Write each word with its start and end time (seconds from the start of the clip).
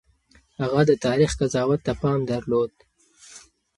هغه 0.61 0.81
د 0.89 0.91
تاريخ 1.05 1.31
قضاوت 1.39 1.79
ته 1.85 1.93
پام 2.01 2.19
درلود. 2.31 2.71